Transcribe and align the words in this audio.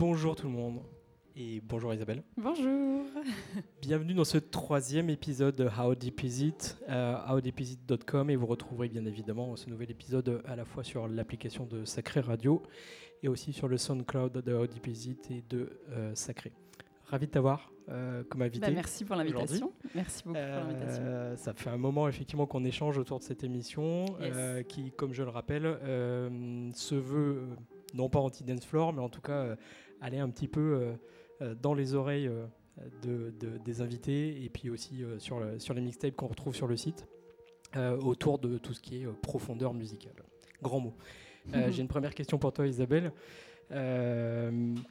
Bonjour 0.00 0.34
tout 0.34 0.46
le 0.46 0.54
monde 0.54 0.80
et 1.36 1.60
bonjour 1.60 1.92
Isabelle. 1.92 2.22
Bonjour. 2.38 3.04
Bienvenue 3.82 4.14
dans 4.14 4.24
ce 4.24 4.38
troisième 4.38 5.10
épisode 5.10 5.54
de 5.56 5.66
How 5.66 5.94
Deep 5.94 6.22
Is 6.22 6.46
It, 6.46 6.78
euh, 6.88 7.16
howdeepisit.com 7.28 8.30
et 8.30 8.36
vous 8.36 8.46
retrouverez 8.46 8.88
bien 8.88 9.04
évidemment 9.04 9.56
ce 9.56 9.68
nouvel 9.68 9.90
épisode 9.90 10.40
à 10.46 10.56
la 10.56 10.64
fois 10.64 10.84
sur 10.84 11.06
l'application 11.06 11.66
de 11.66 11.84
Sacré 11.84 12.20
Radio 12.20 12.62
et 13.22 13.28
aussi 13.28 13.52
sur 13.52 13.68
le 13.68 13.76
SoundCloud 13.76 14.32
de 14.32 14.54
How 14.54 14.66
Deep 14.66 14.86
Is 14.86 15.10
It 15.10 15.30
et 15.30 15.44
de 15.50 15.78
euh, 15.90 16.14
Sacré. 16.14 16.54
Ravi 17.04 17.26
de 17.26 17.32
t'avoir 17.32 17.70
euh, 17.90 18.24
comme 18.24 18.40
invité. 18.40 18.60
Bah, 18.66 18.72
merci 18.72 19.04
pour 19.04 19.16
l'invitation. 19.16 19.70
Merci 19.94 20.22
beaucoup 20.24 20.38
pour 20.38 20.66
l'invitation. 20.66 21.02
Ça 21.36 21.52
fait 21.52 21.68
un 21.68 21.76
moment 21.76 22.08
effectivement 22.08 22.46
qu'on 22.46 22.64
échange 22.64 22.96
autour 22.96 23.18
de 23.18 23.24
cette 23.24 23.44
émission 23.44 24.06
Yes. 24.18 24.32
euh, 24.34 24.62
qui, 24.62 24.92
comme 24.92 25.12
je 25.12 25.22
le 25.22 25.28
rappelle, 25.28 25.64
se 26.74 26.94
veut 26.94 27.48
non 27.92 28.08
pas 28.08 28.20
anti-dance 28.20 28.64
floor, 28.64 28.92
mais 28.92 29.00
en 29.02 29.08
tout 29.08 29.20
cas 29.20 29.56
aller 30.00 30.18
un 30.18 30.28
petit 30.30 30.48
peu 30.48 30.60
euh, 30.60 30.92
euh, 31.42 31.54
dans 31.54 31.74
les 31.74 31.94
oreilles 31.94 32.28
euh, 32.28 32.46
de, 33.02 33.30
de- 33.38 33.58
des 33.58 33.80
invités 33.82 34.42
et 34.44 34.48
puis 34.48 34.70
aussi 34.70 35.02
sur, 35.18 35.40
le- 35.40 35.58
sur 35.58 35.74
les 35.74 35.80
mixtapes 35.80 36.16
qu'on 36.16 36.28
retrouve 36.28 36.54
sur 36.54 36.66
le 36.66 36.76
site 36.76 37.06
autour 38.02 38.38
de 38.40 38.58
tout 38.58 38.74
ce 38.74 38.80
qui 38.80 39.02
est 39.02 39.06
profondeur 39.22 39.74
musicale. 39.74 40.14
Grand 40.62 40.80
mot. 40.80 40.94
Euh, 41.54 41.70
J'ai 41.70 41.82
une 41.82 41.88
première 41.88 42.14
question 42.16 42.36
pour 42.38 42.52
toi, 42.52 42.66
Isabelle. 42.66 43.12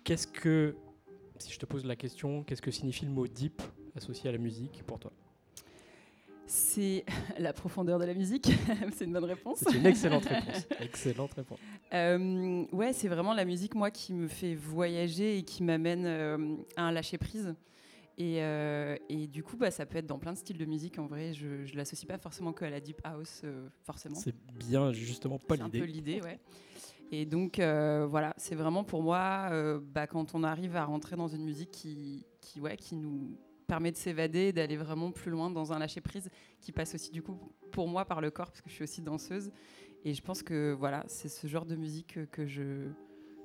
Qu'est-ce 0.03 0.27
que, 0.27 0.75
si 1.39 1.51
je 1.51 1.59
te 1.59 1.65
pose 1.65 1.85
la 1.85 1.95
question, 1.97 2.43
qu'est-ce 2.43 2.61
que 2.61 2.71
signifie 2.71 3.05
le 3.05 3.11
mot 3.11 3.27
deep 3.27 3.61
associé 3.95 4.29
à 4.29 4.31
la 4.31 4.37
musique 4.37 4.83
pour 4.85 4.97
toi? 4.99 5.11
C'est 6.49 7.05
la 7.37 7.53
profondeur 7.53 7.99
de 7.99 8.05
la 8.05 8.15
musique. 8.15 8.51
c'est 8.95 9.05
une 9.05 9.13
bonne 9.13 9.25
réponse. 9.25 9.59
C'est 9.59 9.77
une 9.77 9.85
excellente 9.85 10.25
réponse. 10.25 10.65
Excellente 10.79 11.33
réponse. 11.33 11.59
Euh, 11.93 12.65
ouais, 12.71 12.91
c'est 12.91 13.07
vraiment 13.07 13.35
la 13.35 13.45
musique, 13.45 13.75
moi, 13.75 13.91
qui 13.91 14.13
me 14.13 14.27
fait 14.27 14.55
voyager 14.55 15.37
et 15.37 15.43
qui 15.43 15.61
m'amène 15.61 16.05
euh, 16.07 16.55
à 16.75 16.85
un 16.85 16.91
lâcher 16.91 17.19
prise. 17.19 17.53
Et, 18.17 18.41
euh, 18.41 18.97
et 19.09 19.27
du 19.27 19.43
coup, 19.43 19.57
bah, 19.57 19.69
ça 19.69 19.85
peut 19.85 19.99
être 19.99 20.07
dans 20.07 20.17
plein 20.17 20.33
de 20.33 20.39
styles 20.39 20.57
de 20.57 20.65
musique. 20.65 20.97
En 20.97 21.05
vrai, 21.05 21.33
je 21.33 21.45
ne 21.71 21.77
l'associe 21.77 22.07
pas 22.07 22.17
forcément 22.17 22.51
que 22.51 22.65
à 22.65 22.71
la 22.71 22.79
deep 22.79 22.99
house, 23.03 23.43
forcément. 23.83 24.15
C'est 24.15 24.35
bien 24.57 24.91
justement 24.91 25.37
pas 25.37 25.55
C'est 25.55 25.61
un 25.61 25.69
peu 25.69 25.83
l'idée. 25.83 26.15
l'idée, 26.15 26.21
ouais. 26.21 26.39
Et 27.11 27.27
donc, 27.27 27.59
voilà, 27.59 28.33
c'est 28.37 28.55
vraiment 28.55 28.83
pour 28.83 29.03
moi, 29.03 29.51
bah, 29.93 30.07
quand 30.07 30.33
on 30.33 30.43
arrive 30.43 30.75
à 30.75 30.85
rentrer 30.85 31.15
dans 31.15 31.27
une 31.27 31.43
musique 31.43 31.69
qui, 31.69 32.25
qui, 32.41 32.59
ouais, 32.59 32.75
qui 32.75 32.95
nous 32.95 33.37
permet 33.69 33.91
de 33.91 33.97
s'évader, 33.97 34.51
d'aller 34.51 34.75
vraiment 34.75 35.11
plus 35.11 35.31
loin 35.31 35.49
dans 35.49 35.71
un 35.71 35.79
lâcher-prise, 35.79 36.29
qui 36.59 36.71
passe 36.73 36.93
aussi, 36.95 37.11
du 37.11 37.21
coup, 37.21 37.37
pour 37.71 37.87
moi, 37.87 38.03
par 38.03 38.19
le 38.19 38.29
corps, 38.31 38.47
parce 38.47 38.61
que 38.61 38.69
je 38.69 38.73
suis 38.75 38.83
aussi 38.83 39.01
danseuse. 39.01 39.51
Et 40.03 40.13
je 40.13 40.21
pense 40.21 40.43
que, 40.43 40.73
voilà, 40.73 41.03
c'est 41.07 41.29
ce 41.29 41.47
genre 41.47 41.65
de 41.65 41.75
musique 41.75 42.19
que- 42.31 42.45
je 42.45 42.89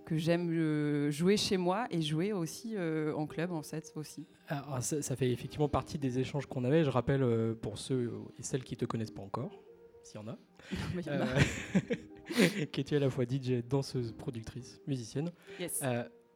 que 0.06 0.19
j'aime 0.19 0.50
euh, 0.53 1.11
jouer 1.11 1.39
chez 1.39 1.56
moi 1.56 1.86
et 1.91 2.03
jouer 2.03 2.34
aussi 2.34 2.75
euh, 2.77 3.14
en 3.14 3.27
club 3.27 3.50
en 3.53 3.62
fait 3.62 3.91
aussi. 3.97 4.27
Alors, 4.48 4.83
ça, 4.83 5.00
ça 5.00 5.16
fait 5.16 5.31
effectivement 5.31 5.70
partie 5.70 5.97
des 5.98 6.19
échanges 6.19 6.44
qu'on 6.44 6.62
avait. 6.64 6.84
Je 6.84 6.91
rappelle 6.91 7.22
euh, 7.22 7.55
pour 7.55 7.78
ceux 7.78 8.12
et 8.38 8.42
celles 8.42 8.64
qui 8.64 8.77
te 8.77 8.84
connaissent 8.84 9.11
pas 9.11 9.22
encore, 9.22 9.62
s'il 10.03 10.20
y 10.20 10.22
en 10.22 10.28
a, 10.28 10.36
y 11.06 11.09
en 11.09 11.22
a. 11.22 12.66
que 12.66 12.83
tu 12.83 12.92
es 12.92 12.97
à 12.98 13.00
la 13.00 13.09
fois 13.09 13.25
DJ, 13.25 13.62
danseuse, 13.66 14.12
productrice, 14.12 14.78
musicienne. 14.86 15.33
Yes. 15.59 15.81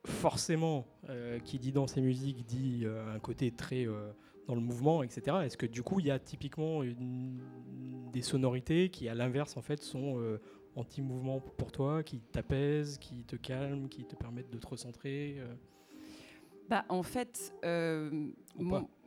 Forcément, 0.05 0.87
euh, 1.09 1.39
qui 1.41 1.59
dit 1.59 1.73
danse 1.73 1.97
et 1.97 2.01
musique 2.01 2.45
dit 2.47 2.83
euh, 2.85 3.15
un 3.15 3.19
côté 3.19 3.51
très 3.51 3.87
euh, 3.87 4.11
dans 4.47 4.55
le 4.55 4.61
mouvement, 4.61 5.03
etc. 5.03 5.39
Est-ce 5.45 5.57
que 5.57 5.67
du 5.67 5.83
coup, 5.83 6.01
il 6.01 6.07
y 6.07 6.11
a 6.11 6.19
typiquement 6.19 6.83
des 8.13 8.23
sonorités 8.23 8.89
qui, 8.91 9.09
à 9.09 9.15
l'inverse, 9.15 9.57
en 9.57 9.63
fait, 9.63 9.83
sont 9.83 10.39
anti-mouvement 10.75 11.41
pour 11.41 11.71
toi, 11.71 12.03
qui 12.03 12.21
t'apaisent, 12.21 12.99
qui 12.99 13.25
te 13.25 13.37
calment, 13.37 13.89
qui 13.89 14.05
te 14.05 14.17
permettent 14.17 14.51
de 14.51 14.59
te 14.59 14.67
recentrer 14.67 15.43
Bah, 16.69 16.85
en 16.91 17.03
fait, 17.03 17.55
euh, 17.65 18.29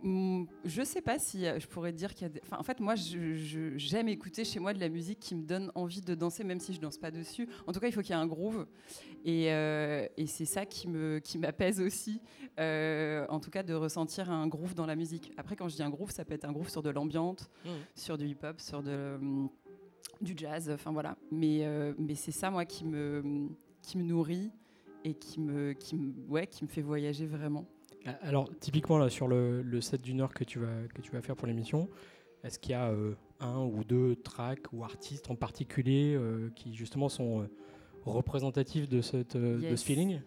mon- 0.02 0.48
je 0.66 0.82
sais 0.82 1.02
pas 1.02 1.20
si 1.20 1.46
euh, 1.46 1.60
je 1.60 1.68
pourrais 1.68 1.92
dire 1.94 2.14
qu'il 2.16 2.24
y 2.24 2.26
a. 2.26 2.30
Des... 2.30 2.40
Enfin, 2.44 2.58
en 2.60 2.64
fait, 2.64 2.80
moi, 2.80 2.96
j'aime 2.96 4.08
écouter 4.08 4.44
chez 4.44 4.60
moi 4.60 4.74
de 4.74 4.80
la 4.80 4.90
musique 4.90 5.20
qui 5.20 5.36
me 5.36 5.44
donne 5.44 5.72
envie 5.76 6.02
de 6.02 6.16
danser, 6.16 6.44
même 6.44 6.60
si 6.60 6.74
je 6.74 6.80
danse 6.80 6.98
pas 6.98 7.12
dessus. 7.12 7.48
En 7.68 7.72
tout 7.72 7.80
cas, 7.80 7.88
il 7.88 7.92
faut 7.92 8.02
qu'il 8.02 8.16
y 8.16 8.18
ait 8.18 8.22
un 8.22 8.26
groove, 8.26 8.66
et, 9.26 9.52
euh, 9.54 10.08
et 10.18 10.26
c'est 10.26 10.46
ça 10.46 10.66
qui 10.66 10.88
me 10.88 11.20
qui 11.20 11.38
m'apaise 11.38 11.80
aussi. 11.82 12.20
euh, 12.60 13.26
en 13.30 13.40
tout 13.40 13.52
cas, 13.52 13.62
de 13.64 13.74
ressentir 13.76 14.32
un 14.32 14.48
groove 14.48 14.74
dans 14.74 14.86
la 14.88 14.96
musique. 14.96 15.32
Après, 15.38 15.56
quand 15.56 15.68
je 15.70 15.76
dis 15.76 15.84
un 15.84 15.90
groove, 15.92 16.10
ça 16.12 16.26
peut 16.26 16.34
être 16.34 16.46
un 16.46 16.52
groove 16.52 16.70
sur 16.70 16.82
de 16.82 16.90
l'ambiante, 16.90 17.50
sur 17.96 18.18
du 18.18 18.26
hip-hop, 18.28 18.60
sur 18.60 18.82
de, 18.82 19.20
du 20.20 20.34
jazz, 20.36 20.70
enfin 20.74 20.92
voilà. 20.92 21.16
Mais, 21.32 21.64
mais 22.00 22.16
c'est 22.16 22.32
ça, 22.32 22.50
moi, 22.50 22.66
qui 22.66 22.86
me, 22.86 23.50
qui 23.84 23.98
me 24.00 24.04
nourrit 24.04 24.52
et 25.04 25.14
qui 25.14 25.40
me, 25.40 25.74
qui, 25.74 25.96
me, 25.96 26.14
ouais, 26.28 26.48
qui 26.48 26.64
me 26.64 26.70
fait 26.70 26.82
voyager 26.82 27.26
vraiment. 27.26 27.66
Ah, 28.06 28.18
Alors, 28.22 28.50
typiquement, 28.60 28.98
là, 28.98 29.10
sur 29.10 29.28
le, 29.28 29.62
le 29.62 29.82
set 29.82 30.02
d'une 30.02 30.22
heure 30.22 30.34
que 30.34 30.44
tu 30.44 30.60
vas, 30.60 30.88
que 30.94 31.02
tu 31.02 31.12
vas 31.12 31.22
faire 31.22 31.36
pour 31.36 31.48
l'émission, 31.48 31.90
est-ce 32.44 32.60
qu'il 32.60 32.72
y 32.72 32.76
a 32.76 32.90
euh, 32.90 33.14
un 33.40 33.64
ou 33.64 33.84
deux 33.84 34.16
tracks 34.16 34.72
ou 34.72 34.84
artistes 34.84 35.30
en 35.30 35.36
particulier 35.36 36.16
euh, 36.16 36.50
qui, 36.56 36.74
justement, 36.74 37.10
sont 37.10 37.42
euh, 37.42 37.48
représentatifs 38.06 38.90
de, 38.90 39.02
cette, 39.02 39.38
de 39.38 39.76
ce 39.76 39.86
feeling? 39.86 40.22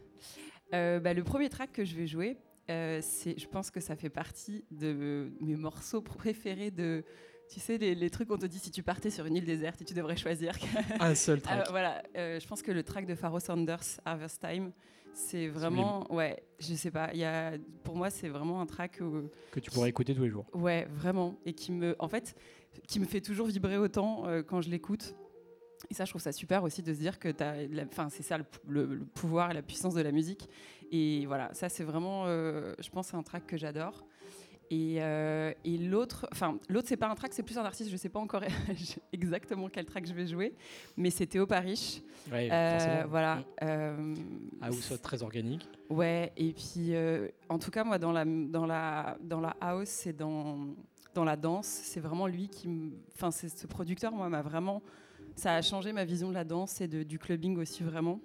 Bah, 0.73 1.15
le 1.15 1.23
premier 1.23 1.49
track 1.49 1.73
que 1.73 1.85
je 1.85 1.95
vais 1.95 2.07
jouer, 2.07 2.37
c'est, 2.69 3.39
je 3.39 3.47
pense 3.47 3.71
que 3.71 3.81
ça 3.81 3.95
fait 3.95 4.11
partie 4.11 4.65
de 4.71 5.31
mes 5.41 5.57
morceaux 5.57 6.03
préférés 6.03 6.71
de... 6.71 7.05
Tu 7.55 7.61
sais, 7.61 7.79
les, 7.79 7.95
les 7.95 8.11
trucs 8.11 8.27
qu'on 8.27 8.37
te 8.37 8.47
dit 8.47 8.59
si 8.59 8.73
tu 8.73 8.83
partais 8.83 9.11
sur 9.11 9.27
une 9.27 9.37
île 9.37 9.45
déserte 9.45 9.81
et 9.81 9.85
tu 9.85 9.95
devrais 9.95 10.17
choisir. 10.17 10.57
Un 10.99 11.15
seul 11.15 11.41
track. 11.41 11.55
Alors, 11.55 11.71
voilà, 11.71 12.03
euh, 12.17 12.41
je 12.41 12.47
pense 12.49 12.63
que 12.63 12.73
le 12.73 12.83
track 12.83 13.07
de 13.07 13.15
Pharoah 13.15 13.39
Sanders, 13.39 13.79
Harvest 14.05 14.41
Time, 14.41 14.73
c'est 15.13 15.47
vraiment... 15.47 16.13
Ouais, 16.13 16.43
je 16.59 16.75
sais 16.75 16.91
pas. 16.91 17.11
Il 17.13 17.21
y 17.21 17.25
a, 17.25 17.53
pour 17.85 17.95
moi, 17.95 18.11
c'est 18.11 18.29
vraiment 18.29 18.61
un 18.61 18.67
track... 18.67 18.99
où- 19.01 19.31
que 19.53 19.61
tu 19.61 19.71
pourrais 19.71 19.89
écouter 19.91 20.17
tous 20.17 20.25
les 20.25 20.31
jours. 20.31 20.47
Ouais, 20.53 20.89
vraiment. 20.91 21.37
Et 21.47 21.53
qui 21.53 21.71
me, 21.71 21.95
en 22.01 22.09
fait, 22.09 22.35
qui 22.89 22.99
me 22.99 23.05
fait 23.07 23.21
toujours 23.21 23.47
vibrer 23.47 23.77
autant 23.79 24.27
euh, 24.27 24.43
quand 24.43 24.61
je 24.61 24.69
l'écoute. 24.69 25.15
Et 25.91 25.95
ça, 25.95 26.05
je 26.07 26.11
trouve 26.11 26.23
ça 26.23 26.33
super 26.33 26.65
aussi 26.65 26.83
de 26.83 26.93
se 26.93 26.99
dire 26.99 27.21
que 27.21 27.29
c'est 28.11 28.23
ça 28.25 28.37
le, 28.39 28.43
pou- 28.43 28.59
le- 28.67 28.95
le 28.97 29.05
pouvoir 29.05 29.53
et 29.53 29.55
la 29.55 29.63
puissance 29.63 29.95
de 29.95 30.01
la 30.03 30.11
musique. 30.11 30.49
Et 30.91 31.25
voilà, 31.27 31.55
ça, 31.55 31.69
c'est 31.69 31.85
vraiment, 31.85 32.25
euh, 32.27 32.75
je 32.81 32.89
pense, 32.91 33.15
un 33.15 33.23
track 33.23 33.47
que 33.47 33.57
j'adore. 33.57 34.05
Et, 34.75 34.97
euh, 35.01 35.53
et 35.65 35.79
l'autre, 35.79 36.27
enfin, 36.33 36.59
l'autre, 36.69 36.89
c'est 36.89 36.97
pas 36.97 37.09
un 37.09 37.15
track, 37.15 37.33
c'est 37.33 37.45
plus 37.45 37.57
un 37.59 37.65
artiste. 37.65 37.91
Je 37.91 37.97
sais 37.97 38.09
pas 38.09 38.19
encore 38.19 38.43
exactement 39.13 39.69
quel 39.69 39.85
track 39.87 40.05
je 40.07 40.13
vais 40.13 40.27
jouer, 40.27 40.53
mais 40.97 41.11
c'est 41.11 41.27
Théo 41.27 41.47
Parish. 41.47 42.01
Ouais, 42.33 42.49
Euh, 42.51 43.05
voilà. 43.09 43.37
Mm. 43.37 43.45
Euh, 43.63 44.15
Ah, 44.61 44.71
ou 44.71 44.75
soit 44.75 44.99
très 44.99 45.23
organique. 45.23 45.69
Ouais, 45.89 46.33
et 46.37 46.53
puis 46.53 46.95
euh, 46.95 47.29
en 47.49 47.59
tout 47.59 47.71
cas, 47.71 47.85
moi, 47.85 47.99
dans 47.99 48.11
la, 48.11 48.25
dans 48.25 48.67
la, 48.67 49.17
dans 49.23 49.41
la 49.41 49.55
house 49.61 50.07
et 50.09 50.13
dans, 50.13 50.75
dans 51.15 51.25
la 51.25 51.37
danse, 51.37 51.67
c'est 51.67 52.01
vraiment 52.01 52.27
lui 52.27 52.49
qui. 52.49 52.69
Enfin, 53.15 53.31
c'est 53.31 53.49
ce 53.49 53.67
producteur, 53.69 54.11
moi, 54.13 54.29
m'a 54.29 54.43
vraiment. 54.43 54.83
Ça 55.37 55.55
a 55.55 55.63
changé 55.63 55.93
ma 55.93 56.05
vision 56.05 56.29
de 56.31 56.35
la 56.35 56.45
danse 56.45 56.81
et 56.81 56.89
de, 56.89 57.03
du 57.05 57.19
clubbing 57.19 57.59
aussi, 57.59 57.83
vraiment. 57.85 58.21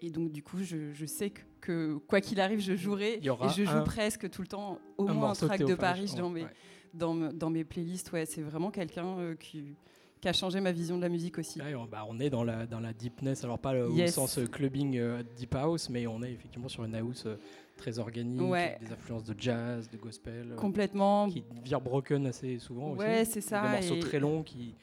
Et 0.00 0.10
donc, 0.10 0.30
du 0.32 0.42
coup, 0.42 0.58
je, 0.62 0.92
je 0.92 1.06
sais 1.06 1.30
que, 1.30 1.40
que 1.60 1.94
quoi 2.06 2.20
qu'il 2.20 2.40
arrive, 2.40 2.60
je 2.60 2.76
jouerai. 2.76 3.16
Il 3.18 3.24
y 3.24 3.30
aura 3.30 3.46
et 3.46 3.50
je 3.50 3.64
joue 3.64 3.70
un- 3.78 3.82
presque 3.82 4.28
tout 4.30 4.42
le 4.42 4.48
temps 4.48 4.78
au 4.98 5.08
un 5.08 5.14
moins 5.14 5.30
un 5.30 5.34
track 5.34 5.64
de 5.64 5.74
Paris 5.74 6.12
dans 6.16 6.32
ouais. 6.32 6.42
mes, 6.42 6.46
dans, 6.94 7.14
me- 7.14 7.32
dans 7.32 7.50
mes 7.50 7.64
playlists. 7.64 8.12
Ouais, 8.12 8.26
c'est 8.26 8.42
vraiment 8.42 8.70
quelqu'un 8.70 9.06
euh, 9.18 9.34
qui, 9.34 9.74
qui 10.20 10.28
a 10.28 10.32
changé 10.32 10.60
ma 10.60 10.72
vision 10.72 10.96
de 10.96 11.02
la 11.02 11.08
musique 11.08 11.38
aussi. 11.38 11.60
Ouais, 11.60 11.74
on, 11.74 11.84
bah, 11.86 12.04
on 12.08 12.18
est 12.20 12.30
dans 12.30 12.44
la, 12.44 12.66
dans 12.66 12.80
la 12.80 12.92
deepness, 12.92 13.44
alors 13.44 13.58
pas 13.58 13.72
le- 13.72 13.88
au 13.88 14.06
sens 14.08 14.38
euh, 14.38 14.46
clubbing 14.46 14.96
euh, 14.98 15.22
deep 15.36 15.54
house, 15.54 15.88
mais 15.90 16.06
on 16.06 16.22
est 16.22 16.32
effectivement 16.32 16.68
sur 16.68 16.84
une 16.84 16.94
house 16.94 17.24
euh, 17.26 17.36
très 17.76 17.98
organique, 17.98 18.40
Ouais. 18.40 18.78
des 18.80 18.92
influences 18.92 19.24
de 19.24 19.34
jazz, 19.38 19.90
de 19.90 19.96
gospel, 19.98 20.54
Complètement. 20.56 21.28
qui 21.28 21.44
vire 21.64 21.80
broken 21.80 22.26
assez 22.26 22.58
souvent 22.58 22.92
Ouais, 22.94 23.22
aussi. 23.22 23.32
c'est 23.32 23.40
ça, 23.42 23.62
Des 23.62 23.68
morceaux 23.76 23.94
et- 23.96 24.00
très 24.00 24.18
longs 24.20 24.42
qui. 24.42 24.74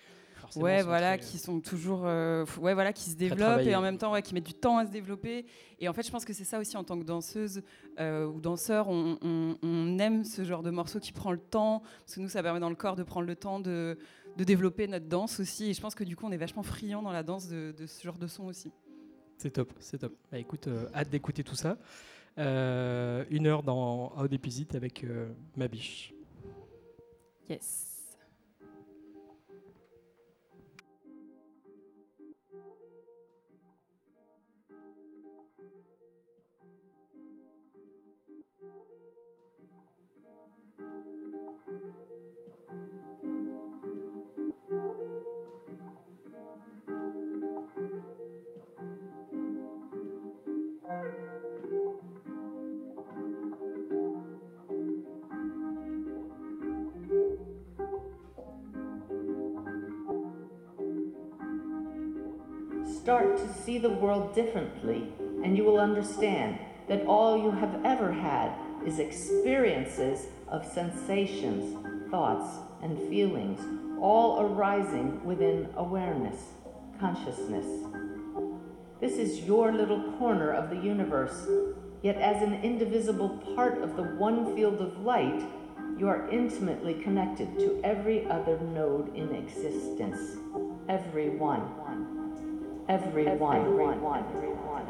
Forcément, 0.54 0.66
Ouais, 0.66 0.84
voilà, 0.84 1.18
très- 1.18 1.26
qui 1.28 1.38
sont 1.38 1.60
toujours, 1.60 2.02
euh, 2.06 2.46
ouais, 2.60 2.74
voilà, 2.74 2.94
qui 2.94 3.10
se 3.10 3.16
développent 3.16 3.60
et 3.72 3.76
en 3.76 3.82
même 3.82 3.98
temps, 3.98 4.12
ouais, 4.14 4.22
qui 4.22 4.34
mettent 4.34 4.46
du 4.46 4.54
temps 4.54 4.78
à 4.78 4.86
se 4.86 4.92
développer. 4.92 5.46
Et 5.80 5.88
en 5.90 5.94
fait, 5.94 6.04
je 6.04 6.12
pense 6.12 6.26
que 6.26 6.34
c'est 6.34 6.44
ça 6.44 6.60
aussi 6.60 6.78
en 6.78 6.84
tant 6.84 6.98
que 7.00 7.04
danseuse 7.04 7.62
euh, 8.00 8.26
ou 8.26 8.40
danseur, 8.40 8.88
on, 8.90 9.18
on- 9.22 9.58
on 9.62 10.00
aime 10.00 10.24
ce 10.24 10.44
genre 10.44 10.64
de 10.64 10.70
morceau 10.72 11.00
qui 11.00 11.12
prend 11.12 11.32
le 11.32 11.38
temps, 11.40 11.82
parce 12.00 12.16
que 12.16 12.22
nous, 12.22 12.30
ça 12.30 12.42
permet 12.44 12.60
dans 12.60 12.70
le 12.70 12.76
corps 12.76 12.96
de 12.96 13.04
prendre 13.04 13.28
le 13.28 13.36
temps 13.36 13.60
de, 13.60 13.98
de 14.38 14.44
développer 14.44 14.88
notre 14.88 15.08
danse 15.08 15.40
aussi. 15.40 15.70
Et 15.70 15.74
je 15.74 15.82
pense 15.82 15.96
que 15.96 16.04
du 16.04 16.16
coup, 16.16 16.26
on 16.26 16.32
est 16.32 16.38
vachement 16.38 16.64
friand 16.64 17.02
dans 17.02 17.12
la 17.12 17.24
danse 17.24 17.48
de, 17.50 17.74
de 17.78 17.86
ce 17.86 18.02
genre 18.04 18.18
de 18.18 18.28
son 18.28 18.46
aussi. 18.46 18.72
C'est 19.38 19.52
top, 19.52 19.74
c'est 19.80 19.98
top. 19.98 20.14
Bah 20.32 20.38
écoute, 20.40 20.68
euh, 20.68 20.88
hâte 20.96 21.10
d'écouter 21.10 21.44
tout 21.44 21.56
ça. 21.56 21.78
Euh, 22.40 23.26
une 23.30 23.46
heure 23.46 23.62
dans 23.62 24.12
How 24.18 24.28
Deep 24.28 24.48
Is 24.48 24.62
It 24.62 24.76
avec 24.76 25.04
euh, 25.04 25.28
ma 25.56 25.68
biche. 25.68 26.14
Yes. 27.50 27.93
Start 63.04 63.36
to 63.36 63.54
see 63.66 63.78
the 63.78 63.90
world 63.90 64.34
differently, 64.34 65.10
and 65.44 65.58
you 65.58 65.64
will 65.66 65.78
understand 65.78 66.58
that 66.88 67.06
all 67.06 67.38
you 67.38 67.52
have 67.52 67.84
ever 67.84 68.14
had 68.14 68.50
is 68.86 68.98
experiences 68.98 70.28
of 70.48 70.66
sensations, 70.66 71.76
thoughts, 72.10 72.60
and 72.82 72.98
feelings, 73.10 73.60
all 74.00 74.40
arising 74.40 75.22
within 75.26 75.68
awareness, 75.76 76.54
consciousness. 76.98 77.66
This 79.02 79.18
is 79.18 79.42
your 79.42 79.74
little 79.74 80.14
corner 80.14 80.52
of 80.52 80.70
the 80.70 80.78
universe, 80.78 81.46
yet, 82.04 82.16
as 82.16 82.42
an 82.42 82.64
indivisible 82.64 83.32
part 83.54 83.82
of 83.82 83.98
the 83.98 84.04
one 84.04 84.56
field 84.56 84.80
of 84.80 85.02
light, 85.02 85.44
you 85.98 86.08
are 86.08 86.30
intimately 86.30 86.94
connected 86.94 87.60
to 87.60 87.82
every 87.84 88.26
other 88.28 88.58
node 88.62 89.14
in 89.14 89.36
existence. 89.36 90.38
Every 90.88 91.32
one 91.32 92.23
everyone, 92.90 93.56
everyone, 93.58 94.24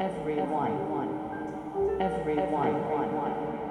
everyone. 0.00 0.72
everyone. 2.00 3.63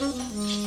Uhum. 0.00 0.57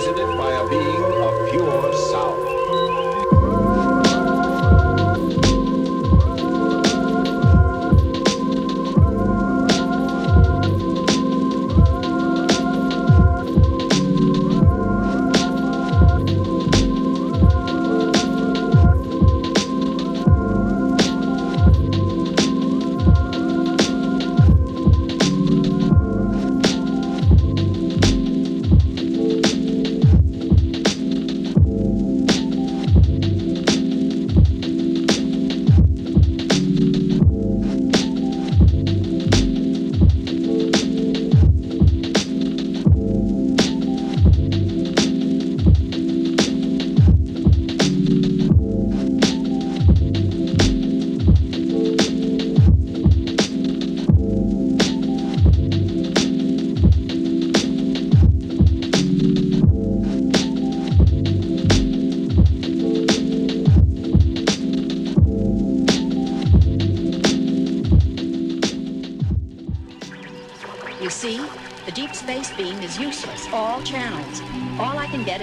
visited 0.00 0.34
by 0.38 0.52
a 0.52 0.66
being 0.70 1.19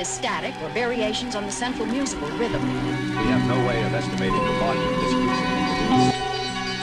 static 0.07 0.55
or 0.61 0.69
variations 0.69 1.35
on 1.35 1.45
the 1.45 1.51
central 1.51 1.85
musical 1.85 2.27
rhythm. 2.39 2.61
We 2.61 3.27
have 3.27 3.45
no 3.47 3.67
way 3.67 3.83
of 3.83 3.93
estimating 3.93 4.33
the 4.33 4.53
volume 4.59 4.93
this 5.03 5.13
produces. 5.13 6.15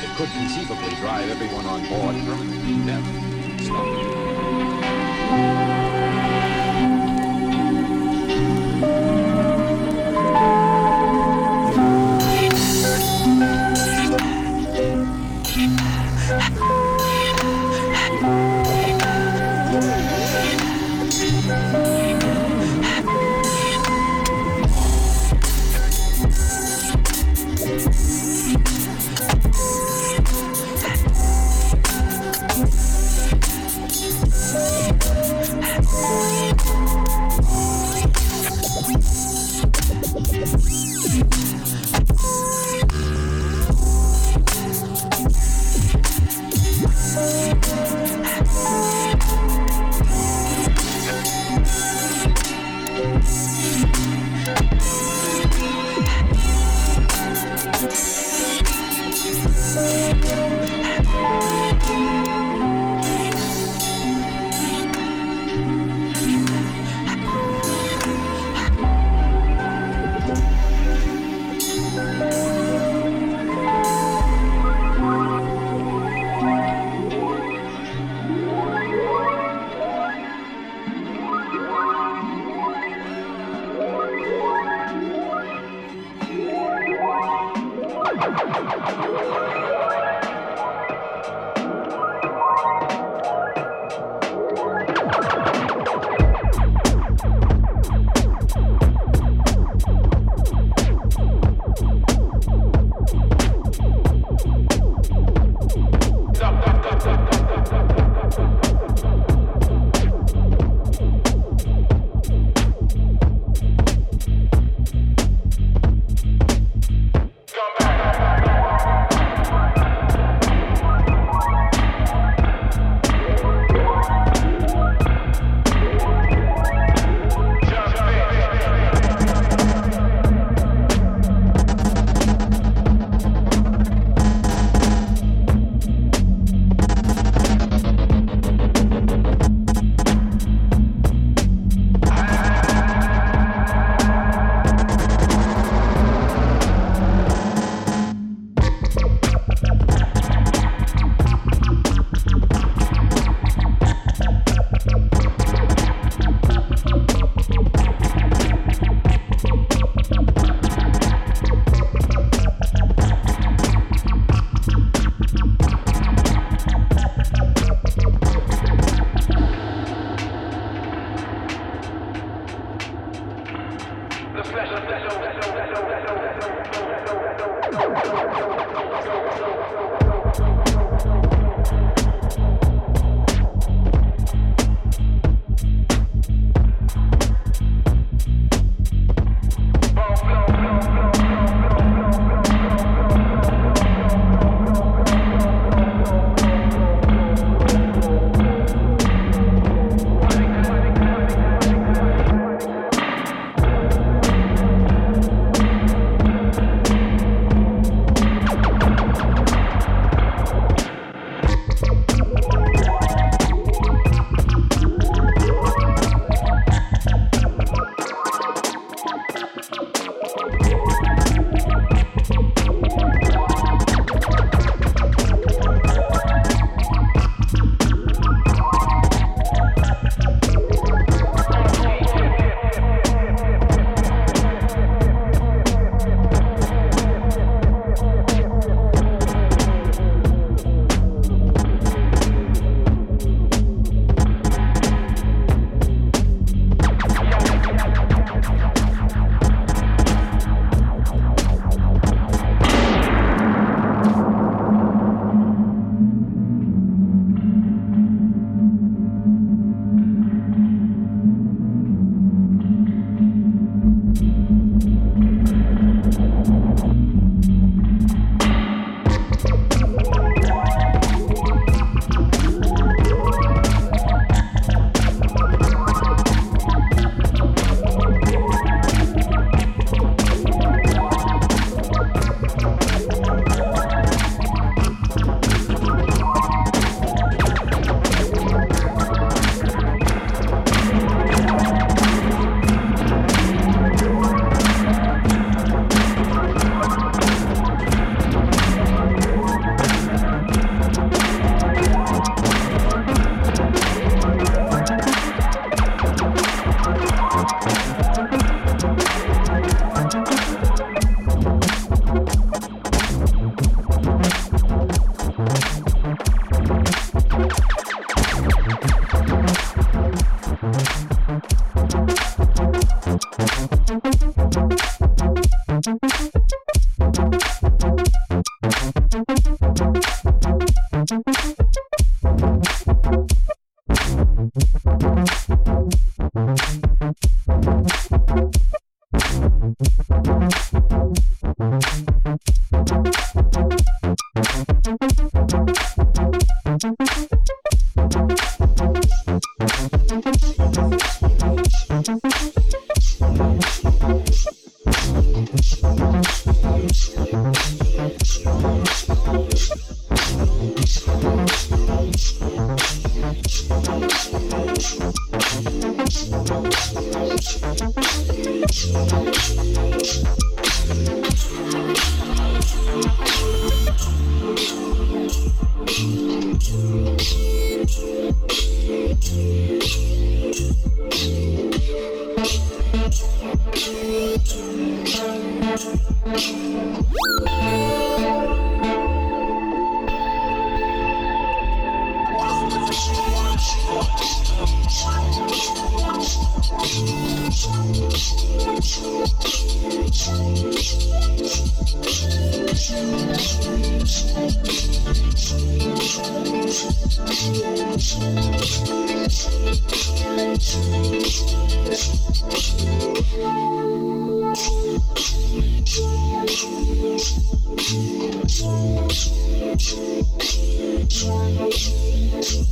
It 0.05 0.11
could 0.17 0.31
conceivably 0.31 0.95
drive 0.97 1.31
everyone 1.31 1.65
on 1.67 1.89
board 1.89 2.15
permanently 2.27 2.85
deaf. 2.85 3.24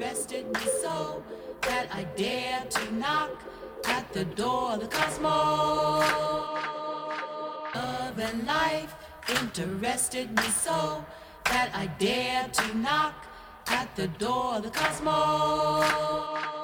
interested 0.00 0.46
me 0.46 0.60
so 0.80 1.22
that 1.60 1.86
I 1.92 2.04
dare 2.16 2.64
to 2.70 2.94
knock 2.94 3.42
at 3.84 4.10
the 4.14 4.24
door 4.24 4.72
of 4.72 4.80
the 4.80 4.86
cosmos. 4.86 5.30
Love 7.74 8.18
and 8.18 8.46
life 8.46 8.94
interested 9.28 10.34
me 10.34 10.42
so 10.44 11.04
that 11.44 11.70
I 11.74 11.86
dare 11.98 12.48
to 12.48 12.78
knock 12.78 13.26
at 13.66 13.94
the 13.94 14.08
door 14.08 14.54
of 14.54 14.62
the 14.62 14.70
cosmos. 14.70 16.59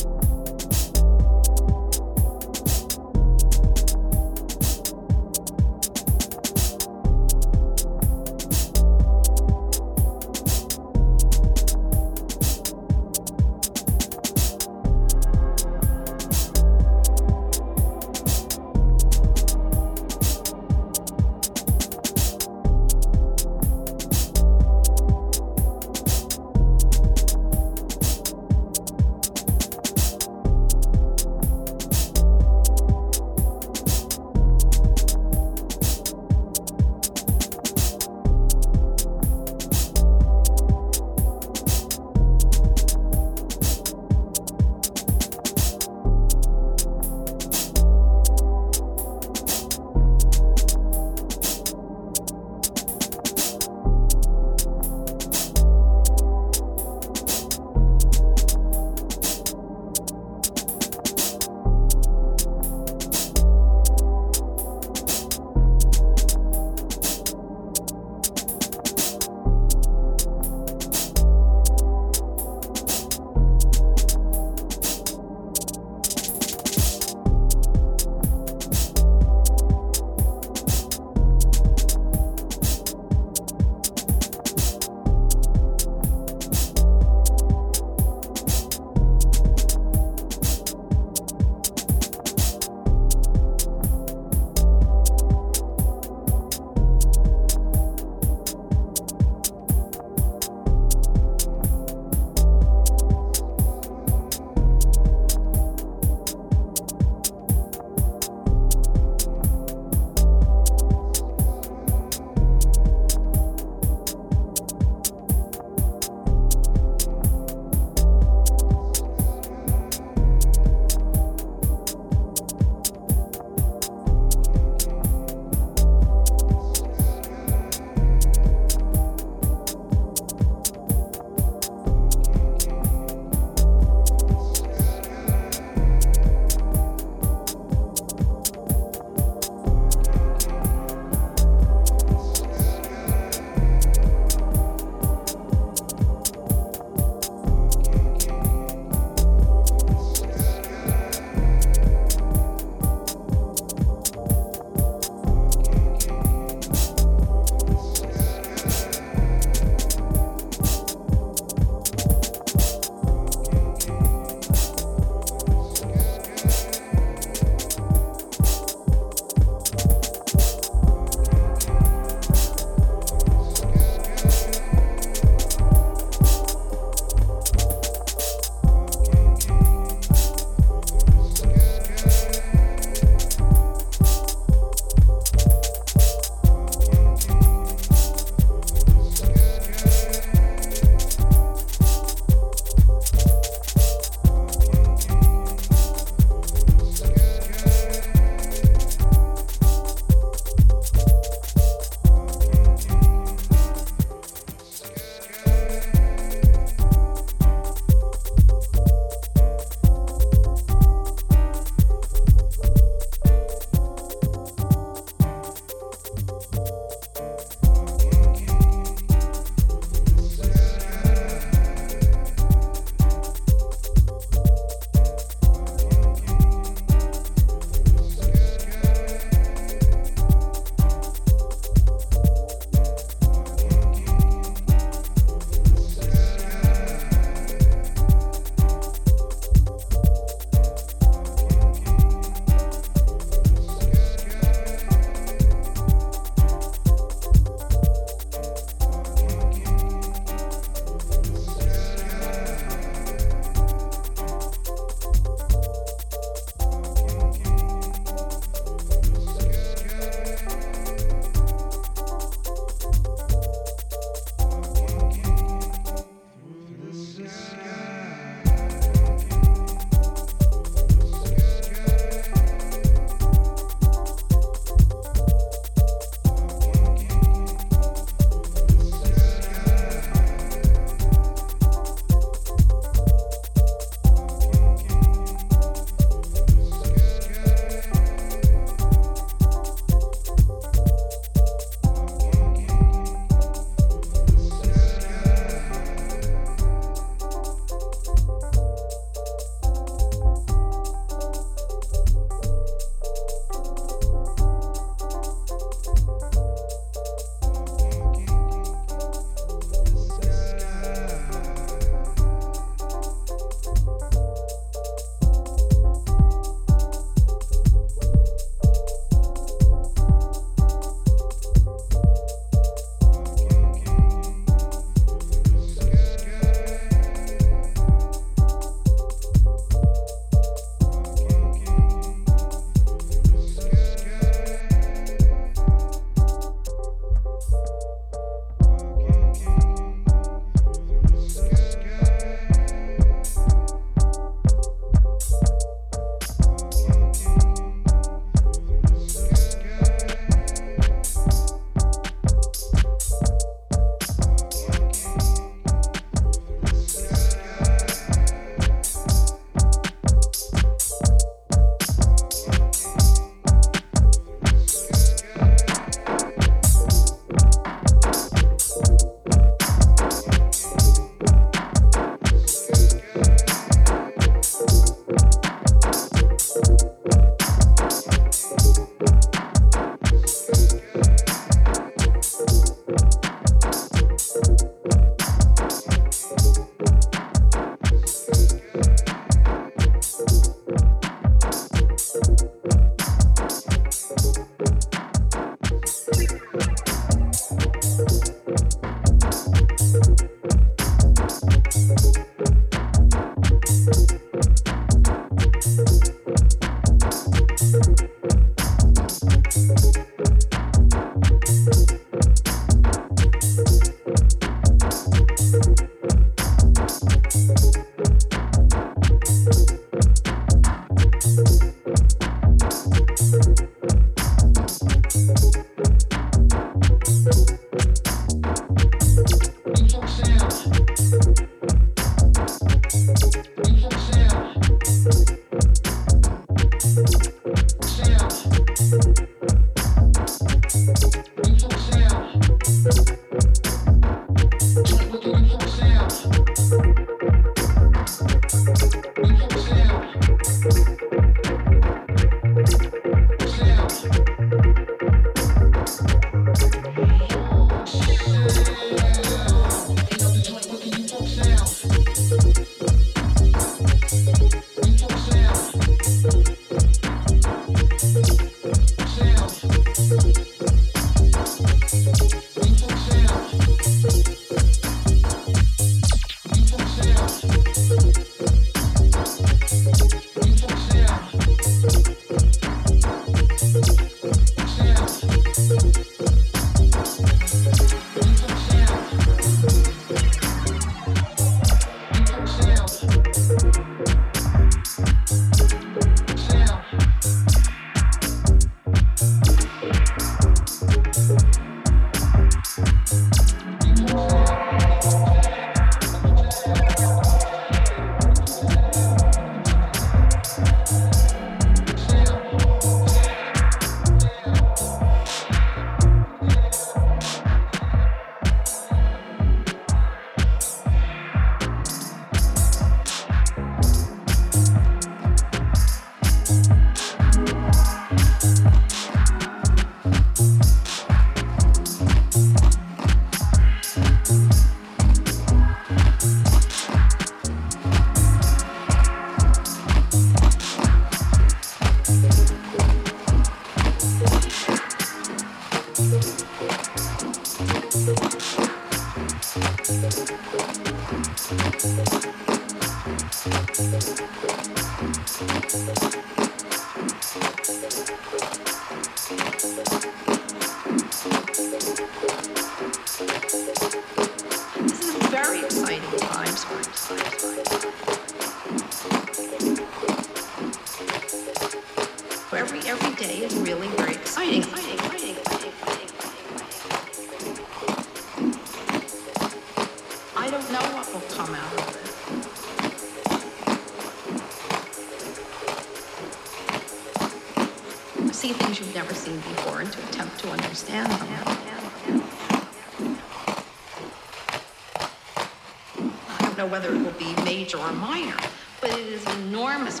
whether 596.72 596.94
it 596.94 597.02
will 597.04 597.12
be 597.18 597.34
major 597.44 597.76
or 597.76 597.92
minor, 597.92 598.34
but 598.80 598.88
it 598.92 599.06
is 599.06 599.22
enormous 599.40 600.00